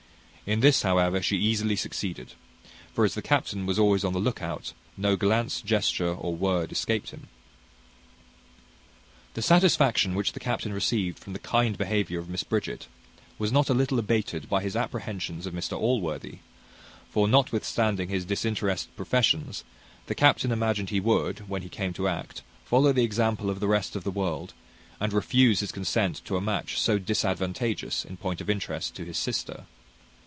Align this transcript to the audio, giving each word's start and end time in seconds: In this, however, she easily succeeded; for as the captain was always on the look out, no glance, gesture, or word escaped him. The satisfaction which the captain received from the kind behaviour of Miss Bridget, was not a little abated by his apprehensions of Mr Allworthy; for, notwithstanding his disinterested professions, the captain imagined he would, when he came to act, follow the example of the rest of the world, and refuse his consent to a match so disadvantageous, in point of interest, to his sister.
In 0.47 0.59
this, 0.59 0.81
however, 0.81 1.21
she 1.21 1.37
easily 1.37 1.77
succeeded; 1.77 2.33
for 2.93 3.05
as 3.05 3.13
the 3.13 3.21
captain 3.21 3.65
was 3.65 3.79
always 3.79 4.03
on 4.03 4.11
the 4.11 4.19
look 4.19 4.41
out, 4.41 4.73
no 4.97 5.15
glance, 5.15 5.61
gesture, 5.61 6.13
or 6.13 6.35
word 6.35 6.73
escaped 6.73 7.11
him. 7.11 7.29
The 9.33 9.41
satisfaction 9.41 10.13
which 10.13 10.33
the 10.33 10.41
captain 10.41 10.73
received 10.73 11.19
from 11.19 11.31
the 11.31 11.39
kind 11.39 11.77
behaviour 11.77 12.19
of 12.19 12.27
Miss 12.27 12.43
Bridget, 12.43 12.87
was 13.39 13.53
not 13.53 13.69
a 13.69 13.73
little 13.73 13.97
abated 13.97 14.49
by 14.49 14.61
his 14.61 14.75
apprehensions 14.75 15.45
of 15.45 15.53
Mr 15.53 15.77
Allworthy; 15.77 16.39
for, 17.09 17.29
notwithstanding 17.29 18.09
his 18.09 18.25
disinterested 18.25 18.93
professions, 18.97 19.63
the 20.07 20.15
captain 20.15 20.51
imagined 20.51 20.89
he 20.89 20.99
would, 20.99 21.47
when 21.47 21.61
he 21.61 21.69
came 21.69 21.93
to 21.93 22.09
act, 22.09 22.41
follow 22.65 22.91
the 22.91 23.05
example 23.05 23.49
of 23.49 23.61
the 23.61 23.67
rest 23.69 23.95
of 23.95 24.03
the 24.03 24.11
world, 24.11 24.53
and 24.99 25.13
refuse 25.13 25.61
his 25.61 25.71
consent 25.71 26.19
to 26.25 26.35
a 26.35 26.41
match 26.41 26.77
so 26.77 26.99
disadvantageous, 26.99 28.03
in 28.03 28.17
point 28.17 28.41
of 28.41 28.49
interest, 28.49 28.93
to 28.95 29.05
his 29.05 29.17
sister. 29.17 29.65